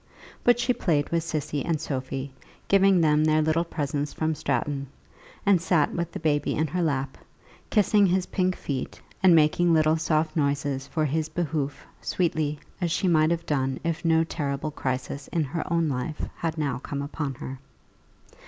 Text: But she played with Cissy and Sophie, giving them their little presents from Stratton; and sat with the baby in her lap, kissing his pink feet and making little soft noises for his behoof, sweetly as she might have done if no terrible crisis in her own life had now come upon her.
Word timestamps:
But 0.43 0.59
she 0.59 0.73
played 0.73 1.09
with 1.11 1.23
Cissy 1.23 1.63
and 1.63 1.79
Sophie, 1.79 2.33
giving 2.67 3.01
them 3.01 3.23
their 3.23 3.39
little 3.43 3.63
presents 3.63 4.13
from 4.13 4.33
Stratton; 4.33 4.87
and 5.45 5.61
sat 5.61 5.93
with 5.93 6.11
the 6.11 6.19
baby 6.19 6.55
in 6.55 6.65
her 6.65 6.81
lap, 6.81 7.19
kissing 7.69 8.07
his 8.07 8.25
pink 8.25 8.55
feet 8.55 8.99
and 9.21 9.35
making 9.35 9.73
little 9.75 9.97
soft 9.97 10.35
noises 10.35 10.87
for 10.87 11.05
his 11.05 11.29
behoof, 11.29 11.85
sweetly 12.01 12.57
as 12.81 12.89
she 12.91 13.07
might 13.07 13.29
have 13.29 13.45
done 13.45 13.79
if 13.83 14.03
no 14.03 14.23
terrible 14.23 14.71
crisis 14.71 15.27
in 15.27 15.43
her 15.43 15.71
own 15.71 15.87
life 15.87 16.27
had 16.37 16.57
now 16.57 16.79
come 16.79 17.03
upon 17.03 17.35
her. 17.35 17.59